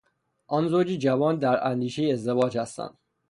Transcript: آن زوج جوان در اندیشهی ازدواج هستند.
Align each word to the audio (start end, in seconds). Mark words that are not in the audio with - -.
آن 0.47 0.67
زوج 0.67 0.87
جوان 0.87 1.35
در 1.39 1.67
اندیشهی 1.67 2.11
ازدواج 2.11 2.57
هستند. 2.57 2.97